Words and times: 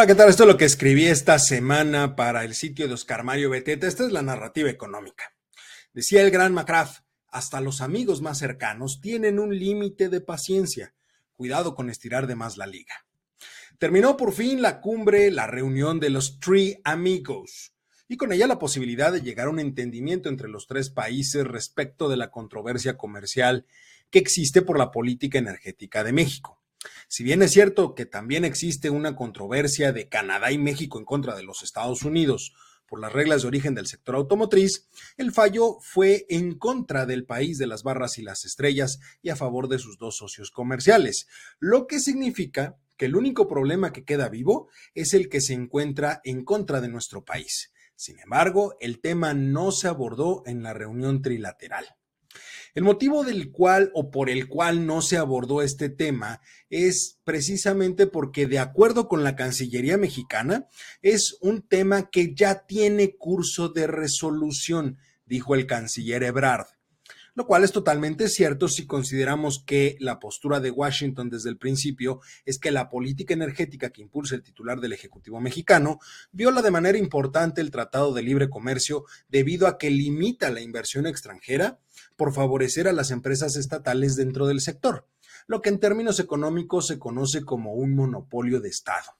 Hola, 0.00 0.06
¿qué 0.06 0.14
tal? 0.14 0.30
Esto 0.30 0.44
es 0.44 0.48
lo 0.48 0.56
que 0.56 0.64
escribí 0.64 1.04
esta 1.04 1.38
semana 1.38 2.16
para 2.16 2.42
el 2.46 2.54
sitio 2.54 2.88
de 2.88 2.94
Oscar 2.94 3.22
Mario 3.22 3.50
Beteta. 3.50 3.86
Esta 3.86 4.06
es 4.06 4.12
la 4.12 4.22
narrativa 4.22 4.70
económica. 4.70 5.34
Decía 5.92 6.22
el 6.22 6.30
gran 6.30 6.54
Macraff, 6.54 7.00
hasta 7.28 7.60
los 7.60 7.82
amigos 7.82 8.22
más 8.22 8.38
cercanos 8.38 9.02
tienen 9.02 9.38
un 9.38 9.54
límite 9.54 10.08
de 10.08 10.22
paciencia. 10.22 10.94
Cuidado 11.34 11.74
con 11.74 11.90
estirar 11.90 12.26
de 12.26 12.34
más 12.34 12.56
la 12.56 12.66
liga. 12.66 12.94
Terminó 13.78 14.16
por 14.16 14.32
fin 14.32 14.62
la 14.62 14.80
cumbre, 14.80 15.30
la 15.30 15.46
reunión 15.46 16.00
de 16.00 16.08
los 16.08 16.40
Three 16.40 16.80
Amigos, 16.82 17.74
y 18.08 18.16
con 18.16 18.32
ella 18.32 18.46
la 18.46 18.58
posibilidad 18.58 19.12
de 19.12 19.20
llegar 19.20 19.48
a 19.48 19.50
un 19.50 19.60
entendimiento 19.60 20.30
entre 20.30 20.48
los 20.48 20.66
tres 20.66 20.88
países 20.88 21.46
respecto 21.46 22.08
de 22.08 22.16
la 22.16 22.30
controversia 22.30 22.96
comercial 22.96 23.66
que 24.08 24.18
existe 24.18 24.62
por 24.62 24.78
la 24.78 24.92
política 24.92 25.38
energética 25.38 26.02
de 26.02 26.14
México. 26.14 26.59
Si 27.08 27.24
bien 27.24 27.42
es 27.42 27.52
cierto 27.52 27.94
que 27.94 28.06
también 28.06 28.44
existe 28.44 28.90
una 28.90 29.16
controversia 29.16 29.92
de 29.92 30.08
Canadá 30.08 30.52
y 30.52 30.58
México 30.58 30.98
en 30.98 31.04
contra 31.04 31.36
de 31.36 31.42
los 31.42 31.62
Estados 31.62 32.02
Unidos 32.02 32.54
por 32.86 33.00
las 33.00 33.12
reglas 33.12 33.42
de 33.42 33.48
origen 33.48 33.74
del 33.74 33.86
sector 33.86 34.16
automotriz, 34.16 34.88
el 35.16 35.32
fallo 35.32 35.78
fue 35.80 36.26
en 36.28 36.58
contra 36.58 37.06
del 37.06 37.24
país 37.24 37.58
de 37.58 37.66
las 37.66 37.82
barras 37.82 38.18
y 38.18 38.22
las 38.22 38.44
estrellas 38.44 38.98
y 39.22 39.30
a 39.30 39.36
favor 39.36 39.68
de 39.68 39.78
sus 39.78 39.98
dos 39.98 40.16
socios 40.16 40.50
comerciales, 40.50 41.28
lo 41.60 41.86
que 41.86 42.00
significa 42.00 42.78
que 42.96 43.06
el 43.06 43.16
único 43.16 43.46
problema 43.46 43.92
que 43.92 44.04
queda 44.04 44.28
vivo 44.28 44.68
es 44.94 45.14
el 45.14 45.28
que 45.28 45.40
se 45.40 45.54
encuentra 45.54 46.20
en 46.24 46.44
contra 46.44 46.80
de 46.80 46.88
nuestro 46.88 47.24
país. 47.24 47.72
Sin 47.94 48.18
embargo, 48.18 48.76
el 48.80 49.00
tema 49.00 49.34
no 49.34 49.72
se 49.72 49.86
abordó 49.86 50.42
en 50.46 50.62
la 50.62 50.74
reunión 50.74 51.22
trilateral. 51.22 51.86
El 52.74 52.84
motivo 52.84 53.24
del 53.24 53.50
cual 53.50 53.90
o 53.94 54.10
por 54.10 54.30
el 54.30 54.46
cual 54.46 54.86
no 54.86 55.02
se 55.02 55.16
abordó 55.16 55.62
este 55.62 55.88
tema 55.88 56.40
es 56.68 57.18
precisamente 57.24 58.06
porque 58.06 58.46
de 58.46 58.60
acuerdo 58.60 59.08
con 59.08 59.24
la 59.24 59.34
Cancillería 59.34 59.96
mexicana 59.96 60.66
es 61.02 61.36
un 61.40 61.62
tema 61.62 62.10
que 62.10 62.34
ya 62.34 62.66
tiene 62.66 63.16
curso 63.16 63.68
de 63.68 63.86
resolución, 63.86 64.98
dijo 65.26 65.54
el 65.54 65.66
canciller 65.66 66.22
Ebrard 66.22 66.66
lo 67.34 67.46
cual 67.46 67.64
es 67.64 67.72
totalmente 67.72 68.28
cierto 68.28 68.68
si 68.68 68.86
consideramos 68.86 69.62
que 69.64 69.96
la 70.00 70.18
postura 70.18 70.60
de 70.60 70.70
Washington 70.70 71.30
desde 71.30 71.50
el 71.50 71.58
principio 71.58 72.20
es 72.44 72.58
que 72.58 72.70
la 72.70 72.88
política 72.88 73.34
energética 73.34 73.90
que 73.90 74.02
impulsa 74.02 74.34
el 74.34 74.42
titular 74.42 74.80
del 74.80 74.92
Ejecutivo 74.92 75.40
mexicano 75.40 76.00
viola 76.32 76.62
de 76.62 76.70
manera 76.70 76.98
importante 76.98 77.60
el 77.60 77.70
Tratado 77.70 78.12
de 78.12 78.22
Libre 78.22 78.50
Comercio 78.50 79.04
debido 79.28 79.66
a 79.66 79.78
que 79.78 79.90
limita 79.90 80.50
la 80.50 80.60
inversión 80.60 81.06
extranjera 81.06 81.78
por 82.20 82.34
favorecer 82.34 82.86
a 82.86 82.92
las 82.92 83.12
empresas 83.12 83.56
estatales 83.56 84.14
dentro 84.14 84.46
del 84.46 84.60
sector, 84.60 85.08
lo 85.46 85.62
que 85.62 85.70
en 85.70 85.80
términos 85.80 86.20
económicos 86.20 86.86
se 86.86 86.98
conoce 86.98 87.46
como 87.46 87.72
un 87.72 87.94
monopolio 87.94 88.60
de 88.60 88.68
Estado. 88.68 89.16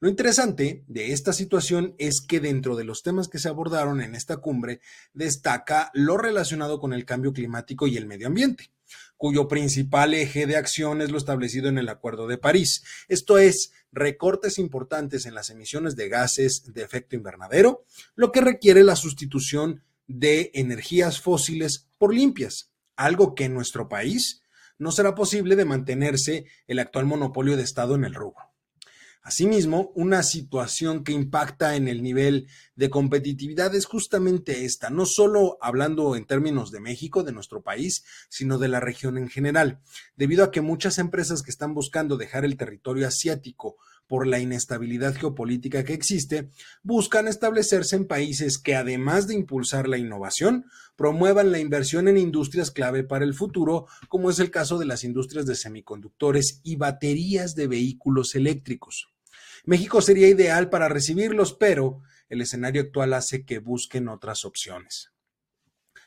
Lo 0.00 0.08
interesante 0.08 0.84
de 0.86 1.12
esta 1.12 1.34
situación 1.34 1.94
es 1.98 2.22
que 2.26 2.40
dentro 2.40 2.76
de 2.76 2.84
los 2.84 3.02
temas 3.02 3.28
que 3.28 3.38
se 3.38 3.50
abordaron 3.50 4.00
en 4.00 4.14
esta 4.14 4.38
cumbre 4.38 4.80
destaca 5.12 5.90
lo 5.92 6.16
relacionado 6.16 6.80
con 6.80 6.94
el 6.94 7.04
cambio 7.04 7.34
climático 7.34 7.86
y 7.86 7.98
el 7.98 8.06
medio 8.06 8.28
ambiente 8.28 8.70
cuyo 9.16 9.48
principal 9.48 10.14
eje 10.14 10.46
de 10.46 10.56
acción 10.56 11.00
es 11.02 11.10
lo 11.10 11.18
establecido 11.18 11.68
en 11.68 11.78
el 11.78 11.88
Acuerdo 11.88 12.26
de 12.26 12.36
París. 12.36 12.82
Esto 13.08 13.38
es, 13.38 13.72
recortes 13.92 14.58
importantes 14.58 15.24
en 15.24 15.34
las 15.34 15.50
emisiones 15.50 15.96
de 15.96 16.08
gases 16.08 16.72
de 16.74 16.82
efecto 16.82 17.16
invernadero, 17.16 17.84
lo 18.16 18.32
que 18.32 18.40
requiere 18.40 18.82
la 18.82 18.96
sustitución 18.96 19.82
de 20.06 20.50
energías 20.54 21.20
fósiles 21.20 21.88
por 22.04 22.14
limpias, 22.14 22.70
algo 22.96 23.34
que 23.34 23.46
en 23.46 23.54
nuestro 23.54 23.88
país 23.88 24.42
no 24.76 24.92
será 24.92 25.14
posible 25.14 25.56
de 25.56 25.64
mantenerse 25.64 26.44
el 26.66 26.78
actual 26.78 27.06
monopolio 27.06 27.56
de 27.56 27.62
Estado 27.62 27.94
en 27.94 28.04
el 28.04 28.12
rubro. 28.12 28.44
Asimismo, 29.22 29.90
una 29.94 30.22
situación 30.22 31.02
que 31.02 31.12
impacta 31.12 31.76
en 31.76 31.88
el 31.88 32.02
nivel 32.02 32.46
de 32.76 32.90
competitividad 32.90 33.74
es 33.74 33.86
justamente 33.86 34.66
esta, 34.66 34.90
no 34.90 35.06
solo 35.06 35.56
hablando 35.62 36.14
en 36.14 36.26
términos 36.26 36.70
de 36.70 36.80
México, 36.80 37.22
de 37.22 37.32
nuestro 37.32 37.62
país, 37.62 38.04
sino 38.28 38.58
de 38.58 38.68
la 38.68 38.80
región 38.80 39.16
en 39.16 39.30
general, 39.30 39.80
debido 40.14 40.44
a 40.44 40.50
que 40.50 40.60
muchas 40.60 40.98
empresas 40.98 41.40
que 41.40 41.50
están 41.50 41.72
buscando 41.72 42.18
dejar 42.18 42.44
el 42.44 42.58
territorio 42.58 43.08
asiático 43.08 43.76
por 44.06 44.26
la 44.26 44.38
inestabilidad 44.38 45.14
geopolítica 45.14 45.84
que 45.84 45.94
existe, 45.94 46.50
buscan 46.82 47.28
establecerse 47.28 47.96
en 47.96 48.06
países 48.06 48.58
que, 48.58 48.74
además 48.74 49.26
de 49.26 49.34
impulsar 49.34 49.88
la 49.88 49.98
innovación, 49.98 50.66
promuevan 50.96 51.52
la 51.52 51.58
inversión 51.58 52.08
en 52.08 52.16
industrias 52.16 52.70
clave 52.70 53.04
para 53.04 53.24
el 53.24 53.34
futuro, 53.34 53.86
como 54.08 54.30
es 54.30 54.38
el 54.38 54.50
caso 54.50 54.78
de 54.78 54.86
las 54.86 55.04
industrias 55.04 55.46
de 55.46 55.54
semiconductores 55.54 56.60
y 56.62 56.76
baterías 56.76 57.54
de 57.54 57.66
vehículos 57.66 58.34
eléctricos. 58.34 59.08
México 59.64 60.02
sería 60.02 60.28
ideal 60.28 60.68
para 60.68 60.88
recibirlos, 60.88 61.54
pero 61.54 62.02
el 62.28 62.40
escenario 62.40 62.82
actual 62.82 63.14
hace 63.14 63.44
que 63.44 63.58
busquen 63.58 64.08
otras 64.08 64.44
opciones. 64.44 65.10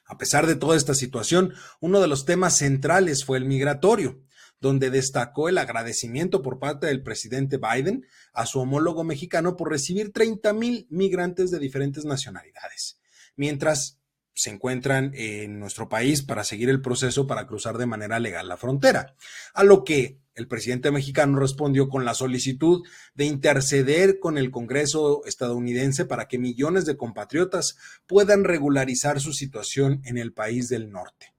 A 0.05 0.17
pesar 0.17 0.47
de 0.47 0.55
toda 0.55 0.77
esta 0.77 0.93
situación, 0.93 1.53
uno 1.81 1.99
de 1.99 2.07
los 2.07 2.25
temas 2.25 2.57
centrales 2.57 3.25
fue 3.25 3.37
el 3.37 3.45
migratorio, 3.45 4.21
donde 4.59 4.89
destacó 4.89 5.49
el 5.49 5.57
agradecimiento 5.57 6.41
por 6.41 6.59
parte 6.59 6.87
del 6.87 7.03
presidente 7.03 7.57
Biden 7.57 8.05
a 8.33 8.45
su 8.45 8.59
homólogo 8.59 9.03
mexicano 9.03 9.55
por 9.55 9.69
recibir 9.69 10.11
30 10.11 10.53
mil 10.53 10.87
migrantes 10.89 11.51
de 11.51 11.59
diferentes 11.59 12.05
nacionalidades, 12.05 12.99
mientras 13.35 13.99
se 14.37 14.51
encuentran 14.51 15.11
en 15.15 15.59
nuestro 15.59 15.89
país 15.89 16.21
para 16.21 16.43
seguir 16.43 16.69
el 16.69 16.81
proceso 16.81 17.25
para 17.25 17.47
cruzar 17.47 17.77
de 17.77 17.87
manera 17.87 18.19
legal 18.19 18.47
la 18.47 18.57
frontera, 18.57 19.15
a 19.53 19.63
lo 19.63 19.83
que 19.83 20.19
el 20.35 20.47
presidente 20.47 20.91
mexicano 20.91 21.39
respondió 21.39 21.89
con 21.89 22.05
la 22.05 22.13
solicitud 22.13 22.85
de 23.15 23.25
interceder 23.25 24.19
con 24.19 24.37
el 24.37 24.51
Congreso 24.51 25.25
estadounidense 25.25 26.05
para 26.05 26.27
que 26.27 26.37
millones 26.37 26.85
de 26.85 26.95
compatriotas 26.95 27.77
puedan 28.05 28.43
regularizar 28.43 29.19
su 29.19 29.33
situación 29.33 30.01
en 30.05 30.19
el 30.19 30.33
país 30.33 30.69
del 30.69 30.91
norte. 30.91 31.33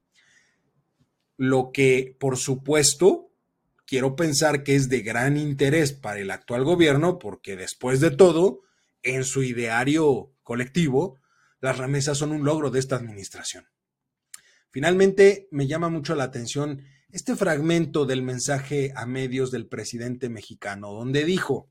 Lo 1.39 1.71
que, 1.71 2.17
por 2.19 2.35
supuesto, 2.35 3.31
quiero 3.85 4.17
pensar 4.17 4.61
que 4.61 4.75
es 4.75 4.89
de 4.89 4.99
gran 4.99 5.37
interés 5.37 5.93
para 5.93 6.19
el 6.19 6.31
actual 6.31 6.65
gobierno, 6.65 7.17
porque 7.17 7.55
después 7.55 8.01
de 8.01 8.11
todo, 8.11 8.59
en 9.03 9.23
su 9.23 9.41
ideario 9.43 10.33
colectivo, 10.43 11.17
las 11.61 11.77
remesas 11.77 12.17
son 12.17 12.33
un 12.33 12.43
logro 12.43 12.71
de 12.71 12.79
esta 12.79 12.97
administración. 12.97 13.69
Finalmente, 14.69 15.47
me 15.49 15.65
llama 15.65 15.87
mucho 15.87 16.13
la 16.13 16.25
atención 16.25 16.83
este 17.09 17.37
fragmento 17.37 18.05
del 18.05 18.21
mensaje 18.21 18.91
a 18.97 19.05
medios 19.05 19.49
del 19.49 19.65
presidente 19.65 20.27
mexicano, 20.27 20.91
donde 20.91 21.23
dijo, 21.23 21.69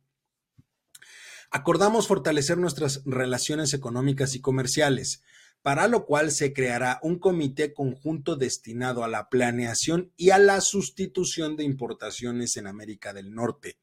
acordamos 1.50 2.08
fortalecer 2.08 2.56
nuestras 2.56 3.02
relaciones 3.04 3.74
económicas 3.74 4.34
y 4.34 4.40
comerciales, 4.40 5.22
para 5.62 5.88
lo 5.88 6.06
cual 6.06 6.30
se 6.30 6.52
creará 6.52 6.98
un 7.02 7.18
comité 7.18 7.72
conjunto 7.72 8.36
destinado 8.36 9.04
a 9.04 9.08
la 9.08 9.28
planeación 9.28 10.12
y 10.16 10.30
a 10.30 10.38
la 10.38 10.60
sustitución 10.60 11.56
de 11.56 11.64
importaciones 11.64 12.56
en 12.56 12.66
América 12.66 13.12
del 13.12 13.34
Norte, 13.34 13.78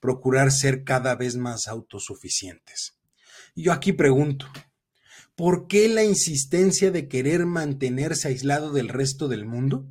procurar 0.00 0.52
ser 0.52 0.84
cada 0.84 1.14
vez 1.14 1.36
más 1.36 1.66
autosuficientes. 1.66 2.96
Y 3.54 3.64
yo 3.64 3.72
aquí 3.72 3.92
pregunto, 3.92 4.46
¿por 5.34 5.66
qué 5.66 5.88
la 5.88 6.04
insistencia 6.04 6.90
de 6.90 7.08
querer 7.08 7.46
mantenerse 7.46 8.28
aislado 8.28 8.72
del 8.72 8.88
resto 8.88 9.28
del 9.28 9.46
mundo? 9.46 9.86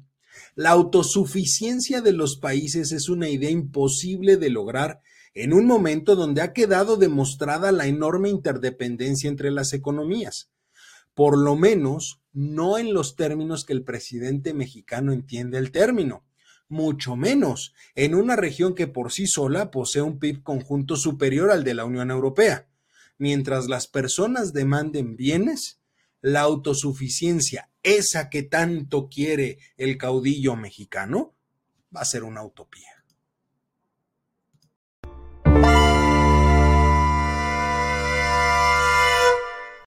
La 0.55 0.71
autosuficiencia 0.71 2.01
de 2.01 2.13
los 2.13 2.37
países 2.37 2.91
es 2.91 3.09
una 3.09 3.29
idea 3.29 3.49
imposible 3.49 4.37
de 4.37 4.49
lograr 4.49 5.01
en 5.33 5.53
un 5.53 5.65
momento 5.65 6.15
donde 6.15 6.41
ha 6.41 6.53
quedado 6.53 6.95
demostrada 6.95 7.71
la 7.71 7.87
enorme 7.87 8.29
interdependencia 8.29 9.29
entre 9.29 9.49
las 9.49 9.73
economías. 9.73 10.51
Por 11.13 11.37
lo 11.37 11.55
menos, 11.55 12.21
no 12.31 12.77
en 12.77 12.93
los 12.93 13.15
términos 13.15 13.65
que 13.65 13.73
el 13.73 13.83
presidente 13.83 14.53
mexicano 14.53 15.13
entiende 15.13 15.57
el 15.57 15.71
término, 15.71 16.25
mucho 16.67 17.15
menos 17.15 17.73
en 17.95 18.15
una 18.15 18.35
región 18.35 18.73
que 18.73 18.87
por 18.87 19.11
sí 19.11 19.27
sola 19.27 19.69
posee 19.69 20.01
un 20.01 20.19
PIB 20.19 20.41
conjunto 20.41 20.95
superior 20.95 21.51
al 21.51 21.63
de 21.63 21.75
la 21.75 21.85
Unión 21.85 22.09
Europea. 22.09 22.67
Mientras 23.17 23.67
las 23.67 23.87
personas 23.87 24.53
demanden 24.53 25.15
bienes, 25.15 25.79
la 26.21 26.41
autosuficiencia, 26.41 27.69
esa 27.83 28.29
que 28.29 28.43
tanto 28.43 29.07
quiere 29.07 29.59
el 29.77 29.97
caudillo 29.97 30.55
mexicano, 30.55 31.35
va 31.95 32.01
a 32.01 32.05
ser 32.05 32.23
una 32.23 32.43
utopía. 32.43 33.02